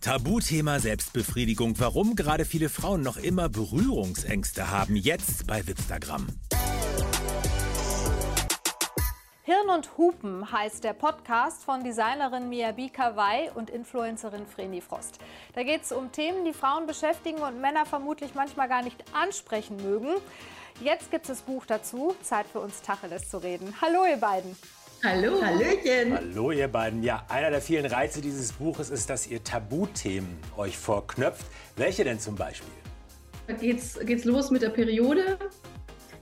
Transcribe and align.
Tabuthema 0.00 0.78
Selbstbefriedigung. 0.80 1.78
Warum 1.78 2.16
gerade 2.16 2.46
viele 2.46 2.70
Frauen 2.70 3.02
noch 3.02 3.18
immer 3.18 3.50
Berührungsängste 3.50 4.70
haben. 4.70 4.96
Jetzt 4.96 5.46
bei 5.46 5.66
Wipstagram. 5.66 6.26
Hirn 9.42 9.68
und 9.68 9.98
Hupen 9.98 10.50
heißt 10.50 10.84
der 10.84 10.94
Podcast 10.94 11.64
von 11.64 11.84
Designerin 11.84 12.48
Miyabi 12.48 12.88
Kawai 12.88 13.50
und 13.54 13.68
Influencerin 13.68 14.46
Vreni 14.46 14.80
Frost. 14.80 15.18
Da 15.54 15.64
geht 15.64 15.82
es 15.82 15.92
um 15.92 16.12
Themen, 16.12 16.46
die 16.46 16.54
Frauen 16.54 16.86
beschäftigen 16.86 17.40
und 17.40 17.60
Männer 17.60 17.84
vermutlich 17.84 18.34
manchmal 18.34 18.68
gar 18.68 18.82
nicht 18.82 19.04
ansprechen 19.12 19.76
mögen. 19.76 20.14
Jetzt 20.80 21.10
gibt 21.10 21.28
es 21.28 21.38
das 21.38 21.42
Buch 21.42 21.66
dazu. 21.66 22.14
Zeit 22.22 22.46
für 22.46 22.60
uns 22.60 22.80
Tacheles 22.80 23.28
zu 23.28 23.36
reden. 23.38 23.74
Hallo 23.82 24.06
ihr 24.06 24.16
beiden. 24.16 24.56
Hallo. 25.02 25.40
Hallöchen. 25.42 26.12
Hallo 26.12 26.50
ihr 26.50 26.68
beiden. 26.68 27.02
Ja, 27.02 27.24
einer 27.28 27.50
der 27.50 27.62
vielen 27.62 27.86
Reize 27.86 28.20
dieses 28.20 28.52
Buches 28.52 28.90
ist, 28.90 29.08
dass 29.08 29.26
ihr 29.26 29.42
Tabuthemen 29.42 30.36
euch 30.58 30.76
vorknöpft. 30.76 31.46
Welche 31.76 32.04
denn 32.04 32.20
zum 32.20 32.36
Beispiel? 32.36 32.68
Da 33.46 33.54
geht's, 33.54 33.98
geht's 34.04 34.24
los 34.26 34.50
mit 34.50 34.60
der 34.60 34.68
Periode. 34.68 35.38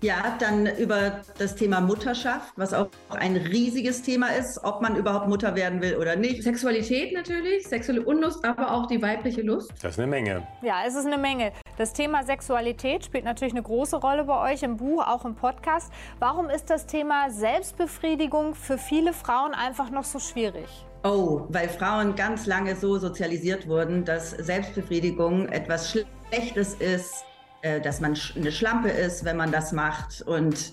Ja, 0.00 0.36
dann 0.38 0.66
über 0.76 1.22
das 1.38 1.56
Thema 1.56 1.80
Mutterschaft, 1.80 2.52
was 2.54 2.72
auch 2.72 2.88
ein 3.10 3.36
riesiges 3.36 4.02
Thema 4.02 4.28
ist, 4.28 4.62
ob 4.62 4.80
man 4.80 4.94
überhaupt 4.94 5.26
Mutter 5.26 5.56
werden 5.56 5.82
will 5.82 5.96
oder 5.96 6.14
nicht. 6.14 6.44
Sexualität 6.44 7.12
natürlich, 7.12 7.66
sexuelle 7.66 8.02
Unlust, 8.02 8.44
aber 8.44 8.70
auch 8.72 8.86
die 8.86 9.02
weibliche 9.02 9.42
Lust. 9.42 9.72
Das 9.82 9.94
ist 9.94 9.98
eine 9.98 10.06
Menge. 10.06 10.46
Ja, 10.62 10.84
es 10.86 10.94
ist 10.94 11.06
eine 11.06 11.18
Menge. 11.18 11.52
Das 11.78 11.92
Thema 11.92 12.22
Sexualität 12.22 13.04
spielt 13.04 13.24
natürlich 13.24 13.54
eine 13.54 13.62
große 13.62 13.96
Rolle 13.96 14.22
bei 14.24 14.52
euch 14.52 14.62
im 14.62 14.76
Buch, 14.76 15.04
auch 15.04 15.24
im 15.24 15.34
Podcast. 15.34 15.92
Warum 16.20 16.48
ist 16.48 16.70
das 16.70 16.86
Thema 16.86 17.30
Selbstbefriedigung 17.30 18.54
für 18.54 18.78
viele 18.78 19.12
Frauen 19.12 19.52
einfach 19.52 19.90
noch 19.90 20.04
so 20.04 20.20
schwierig? 20.20 20.68
Oh, 21.04 21.46
weil 21.48 21.68
Frauen 21.68 22.14
ganz 22.14 22.46
lange 22.46 22.76
so 22.76 22.98
sozialisiert 22.98 23.66
wurden, 23.68 24.04
dass 24.04 24.30
Selbstbefriedigung 24.30 25.48
etwas 25.48 25.90
Schlechtes 25.90 26.74
ist, 26.74 27.24
äh, 27.62 27.80
dass 27.80 28.00
man 28.00 28.16
eine 28.36 28.52
Schlampe 28.52 28.88
ist, 28.88 29.24
wenn 29.24 29.36
man 29.36 29.52
das 29.52 29.72
macht. 29.72 30.22
Und 30.22 30.72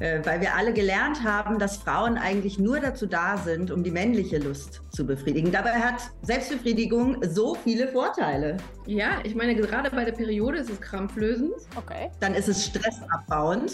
äh, 0.00 0.20
weil 0.24 0.40
wir 0.40 0.54
alle 0.54 0.72
gelernt 0.72 1.22
haben, 1.22 1.58
dass 1.58 1.76
Frauen 1.76 2.18
eigentlich 2.18 2.58
nur 2.58 2.80
dazu 2.80 3.06
da 3.06 3.36
sind, 3.36 3.70
um 3.70 3.82
die 3.82 3.90
männliche 3.90 4.38
Lust 4.38 4.82
zu 4.90 5.06
befriedigen. 5.06 5.52
Dabei 5.52 5.72
hat 5.72 6.10
Selbstbefriedigung 6.22 7.18
so 7.22 7.54
viele 7.54 7.88
Vorteile. 7.88 8.56
Ja, 8.86 9.20
ich 9.24 9.34
meine, 9.34 9.54
gerade 9.54 9.90
bei 9.90 10.04
der 10.04 10.12
Periode 10.12 10.58
ist 10.58 10.70
es 10.70 10.80
krampflösend. 10.80 11.54
Okay. 11.76 12.10
Dann 12.20 12.34
ist 12.34 12.48
es 12.48 12.66
stressabbauend. 12.66 13.72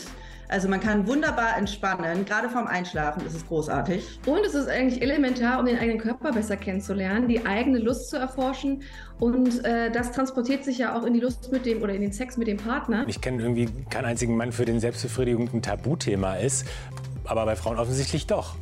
Also 0.52 0.68
man 0.68 0.80
kann 0.80 1.06
wunderbar 1.06 1.56
entspannen. 1.56 2.26
Gerade 2.26 2.50
vorm 2.50 2.66
Einschlafen 2.66 3.24
ist 3.24 3.34
es 3.34 3.46
großartig. 3.46 4.20
Und 4.26 4.44
es 4.44 4.52
ist 4.52 4.68
eigentlich 4.68 5.00
elementar, 5.00 5.58
um 5.58 5.64
den 5.64 5.78
eigenen 5.78 5.96
Körper 5.98 6.30
besser 6.30 6.58
kennenzulernen, 6.58 7.26
die 7.26 7.46
eigene 7.46 7.78
Lust 7.78 8.10
zu 8.10 8.18
erforschen. 8.18 8.82
Und 9.18 9.64
äh, 9.64 9.90
das 9.90 10.12
transportiert 10.12 10.62
sich 10.62 10.76
ja 10.76 10.94
auch 10.94 11.04
in 11.04 11.14
die 11.14 11.20
Lust 11.20 11.50
mit 11.52 11.64
dem 11.64 11.80
oder 11.80 11.94
in 11.94 12.02
den 12.02 12.12
Sex 12.12 12.36
mit 12.36 12.48
dem 12.48 12.58
Partner. 12.58 13.06
Ich 13.08 13.22
kenne 13.22 13.42
irgendwie 13.42 13.66
keinen 13.88 14.04
einzigen 14.04 14.36
Mann, 14.36 14.52
für 14.52 14.66
den 14.66 14.78
Selbstbefriedigung 14.78 15.48
ein 15.54 15.62
Tabuthema 15.62 16.34
ist. 16.34 16.66
Aber 17.24 17.46
bei 17.46 17.56
Frauen 17.56 17.78
offensichtlich 17.78 18.26
doch. 18.26 18.54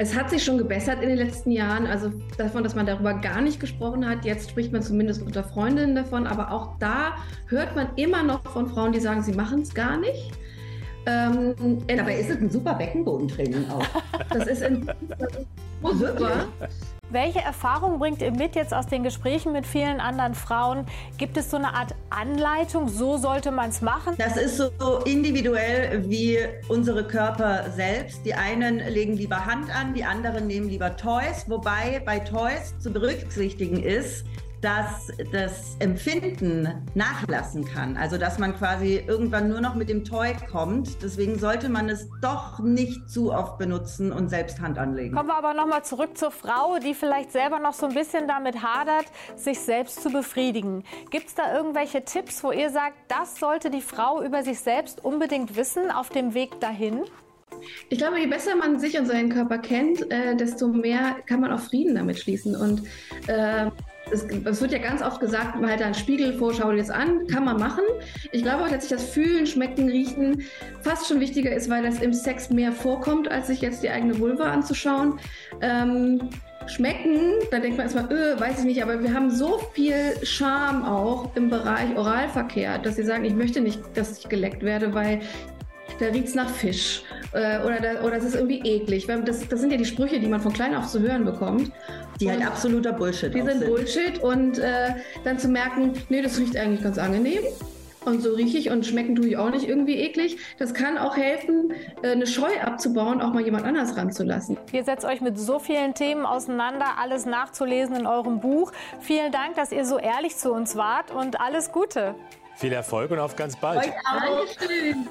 Es 0.00 0.14
hat 0.14 0.30
sich 0.30 0.44
schon 0.44 0.56
gebessert 0.56 1.02
in 1.02 1.08
den 1.08 1.18
letzten 1.18 1.50
Jahren. 1.50 1.88
Also 1.88 2.12
davon, 2.36 2.62
dass 2.62 2.76
man 2.76 2.86
darüber 2.86 3.14
gar 3.14 3.40
nicht 3.40 3.58
gesprochen 3.58 4.08
hat. 4.08 4.24
Jetzt 4.24 4.50
spricht 4.50 4.72
man 4.72 4.82
zumindest 4.82 5.22
unter 5.22 5.42
Freundinnen 5.42 5.96
davon. 5.96 6.28
Aber 6.28 6.52
auch 6.52 6.78
da 6.78 7.16
hört 7.48 7.74
man 7.74 7.88
immer 7.96 8.22
noch 8.22 8.44
von 8.44 8.68
Frauen, 8.68 8.92
die 8.92 9.00
sagen, 9.00 9.24
sie 9.24 9.32
machen 9.32 9.62
es 9.62 9.74
gar 9.74 9.98
nicht. 9.98 10.30
Ähm, 11.08 11.54
Dabei 11.86 12.16
ist 12.16 12.30
es 12.30 12.36
ein 12.36 12.50
super 12.50 12.74
Beckenbodentraining 12.74 13.68
auch. 13.70 13.84
das 14.30 14.46
ist 14.46 14.62
ein 14.62 14.90
super. 15.82 16.46
Welche 17.10 17.38
Erfahrung 17.38 17.98
bringt 17.98 18.20
ihr 18.20 18.30
mit 18.32 18.54
jetzt 18.54 18.74
aus 18.74 18.86
den 18.86 19.02
Gesprächen 19.02 19.52
mit 19.52 19.66
vielen 19.66 19.98
anderen 19.98 20.34
Frauen? 20.34 20.84
Gibt 21.16 21.38
es 21.38 21.50
so 21.50 21.56
eine 21.56 21.72
Art 21.72 21.94
Anleitung, 22.10 22.88
so 22.88 23.16
sollte 23.16 23.50
man 23.50 23.70
es 23.70 23.80
machen? 23.80 24.14
Das 24.18 24.36
ist 24.36 24.58
so 24.58 24.98
individuell 25.06 26.04
wie 26.10 26.38
unsere 26.68 27.04
Körper 27.04 27.70
selbst. 27.74 28.26
Die 28.26 28.34
einen 28.34 28.80
legen 28.80 29.14
lieber 29.14 29.46
Hand 29.46 29.74
an, 29.74 29.94
die 29.94 30.04
anderen 30.04 30.46
nehmen 30.46 30.68
lieber 30.68 30.96
Toys, 30.96 31.46
wobei 31.46 32.02
bei 32.04 32.18
Toys 32.18 32.74
zu 32.78 32.92
berücksichtigen 32.92 33.82
ist, 33.82 34.26
dass 34.60 35.08
das 35.32 35.76
Empfinden 35.78 36.68
nachlassen 36.94 37.64
kann. 37.64 37.96
Also 37.96 38.18
dass 38.18 38.38
man 38.38 38.56
quasi 38.56 39.02
irgendwann 39.06 39.48
nur 39.48 39.60
noch 39.60 39.74
mit 39.74 39.88
dem 39.88 40.04
Toy 40.04 40.34
kommt. 40.50 41.02
Deswegen 41.02 41.38
sollte 41.38 41.68
man 41.68 41.88
es 41.88 42.08
doch 42.20 42.58
nicht 42.58 43.08
zu 43.08 43.32
oft 43.32 43.58
benutzen 43.58 44.12
und 44.12 44.28
selbst 44.28 44.60
Hand 44.60 44.78
anlegen. 44.78 45.14
Kommen 45.14 45.28
wir 45.28 45.36
aber 45.36 45.54
nochmal 45.54 45.84
zurück 45.84 46.18
zur 46.18 46.30
Frau, 46.30 46.78
die 46.78 46.94
vielleicht 46.94 47.32
selber 47.32 47.58
noch 47.60 47.74
so 47.74 47.86
ein 47.86 47.94
bisschen 47.94 48.26
damit 48.26 48.62
hadert, 48.62 49.06
sich 49.36 49.60
selbst 49.60 50.02
zu 50.02 50.10
befriedigen. 50.10 50.84
Gibt 51.10 51.28
es 51.28 51.34
da 51.34 51.54
irgendwelche 51.54 52.04
Tipps, 52.04 52.42
wo 52.42 52.50
ihr 52.50 52.70
sagt, 52.70 52.96
das 53.08 53.36
sollte 53.36 53.70
die 53.70 53.80
Frau 53.80 54.22
über 54.22 54.42
sich 54.42 54.60
selbst 54.60 55.04
unbedingt 55.04 55.56
wissen 55.56 55.90
auf 55.90 56.08
dem 56.08 56.34
Weg 56.34 56.60
dahin? 56.60 57.04
Ich 57.88 57.98
glaube, 57.98 58.18
je 58.20 58.26
besser 58.26 58.56
man 58.56 58.78
sich 58.78 58.98
und 58.98 59.06
seinen 59.06 59.30
Körper 59.30 59.58
kennt, 59.58 60.10
äh, 60.10 60.36
desto 60.36 60.68
mehr 60.68 61.16
kann 61.26 61.40
man 61.40 61.52
auch 61.52 61.60
Frieden 61.60 61.94
damit 61.94 62.18
schließen. 62.18 62.54
Und 62.54 62.82
äh, 63.26 63.70
es, 64.12 64.24
es, 64.44 64.60
wird 64.60 64.72
ja 64.72 64.78
ganz 64.78 65.02
oft 65.02 65.20
gesagt, 65.20 65.60
man 65.60 65.70
halt 65.70 65.82
einen 65.82 65.94
Spiegel 65.94 66.34
vor, 66.34 66.52
schau 66.54 66.70
dir 66.70 66.78
das 66.78 66.90
an, 66.90 67.26
kann 67.26 67.44
man 67.44 67.58
machen. 67.58 67.84
Ich 68.32 68.42
glaube 68.42 68.64
auch, 68.64 68.68
dass 68.68 68.82
sich 68.88 68.90
das 68.90 69.04
Fühlen, 69.10 69.46
Schmecken, 69.46 69.88
Riechen 69.88 70.42
fast 70.80 71.08
schon 71.08 71.20
wichtiger 71.20 71.54
ist, 71.54 71.68
weil 71.68 71.82
das 71.82 72.00
im 72.00 72.12
Sex 72.12 72.50
mehr 72.50 72.72
vorkommt, 72.72 73.30
als 73.30 73.48
sich 73.48 73.60
jetzt 73.60 73.82
die 73.82 73.90
eigene 73.90 74.18
Vulva 74.18 74.50
anzuschauen. 74.50 75.18
Ähm, 75.60 76.28
schmecken, 76.66 77.32
da 77.50 77.58
denkt 77.58 77.78
man 77.78 77.86
erstmal, 77.86 78.12
öh, 78.12 78.38
weiß 78.38 78.60
ich 78.60 78.64
nicht, 78.64 78.82
aber 78.82 79.02
wir 79.02 79.14
haben 79.14 79.30
so 79.30 79.58
viel 79.72 80.14
Charme 80.22 80.84
auch 80.84 81.34
im 81.34 81.48
Bereich 81.48 81.96
Oralverkehr, 81.96 82.78
dass 82.78 82.96
sie 82.96 83.04
sagen, 83.04 83.24
ich 83.24 83.34
möchte 83.34 83.60
nicht, 83.60 83.80
dass 83.94 84.18
ich 84.18 84.28
geleckt 84.28 84.62
werde, 84.62 84.92
weil 84.92 85.20
da 85.98 86.06
riecht 86.06 86.28
es 86.28 86.34
nach 86.34 86.48
Fisch 86.48 87.02
äh, 87.32 87.60
oder, 87.60 87.80
da, 87.80 88.02
oder 88.02 88.16
es 88.16 88.24
ist 88.24 88.34
irgendwie 88.34 88.60
eklig. 88.60 89.08
Weil 89.08 89.22
das, 89.22 89.46
das 89.48 89.60
sind 89.60 89.70
ja 89.70 89.76
die 89.78 89.84
Sprüche, 89.84 90.20
die 90.20 90.26
man 90.26 90.40
von 90.40 90.52
klein 90.52 90.74
auf 90.74 90.86
zu 90.86 91.00
hören 91.00 91.24
bekommt. 91.24 91.72
Die 92.20 92.28
halt 92.28 92.38
und 92.38 92.44
halt 92.44 92.52
absoluter 92.52 92.92
Bullshit 92.92 93.34
Die 93.34 93.42
sind, 93.42 93.60
sind 93.60 93.66
Bullshit 93.66 94.18
und 94.22 94.58
äh, 94.58 94.94
dann 95.24 95.38
zu 95.38 95.48
merken, 95.48 95.92
nee, 96.08 96.22
das 96.22 96.38
riecht 96.38 96.56
eigentlich 96.56 96.82
ganz 96.82 96.98
angenehm. 96.98 97.42
Und 98.04 98.22
so 98.22 98.32
rieche 98.32 98.56
ich 98.56 98.70
und 98.70 98.86
schmecken 98.86 99.16
tue 99.16 99.26
ich 99.26 99.36
auch 99.36 99.50
nicht 99.50 99.68
irgendwie 99.68 99.96
eklig. 99.96 100.38
Das 100.58 100.72
kann 100.72 100.96
auch 100.96 101.16
helfen, 101.16 101.74
äh, 102.02 102.12
eine 102.12 102.26
Scheu 102.26 102.58
abzubauen, 102.62 103.20
auch 103.20 103.32
mal 103.32 103.42
jemand 103.42 103.66
anders 103.66 103.96
ranzulassen. 103.96 104.56
Ihr 104.72 104.84
setzt 104.84 105.04
euch 105.04 105.20
mit 105.20 105.38
so 105.38 105.58
vielen 105.58 105.94
Themen 105.94 106.24
auseinander, 106.24 106.98
alles 106.98 107.26
nachzulesen 107.26 107.96
in 107.96 108.06
eurem 108.06 108.40
Buch. 108.40 108.72
Vielen 109.00 109.30
Dank, 109.30 109.56
dass 109.56 109.72
ihr 109.72 109.84
so 109.84 109.98
ehrlich 109.98 110.36
zu 110.36 110.52
uns 110.52 110.76
wart 110.76 111.10
und 111.10 111.40
alles 111.40 111.70
Gute. 111.70 112.14
Viel 112.56 112.72
Erfolg 112.72 113.10
und 113.10 113.18
auf 113.18 113.36
ganz 113.36 113.56
bald. 113.56 113.80
Euch 113.80 113.90
auch. 113.90 114.46
Dankeschön. 114.58 115.08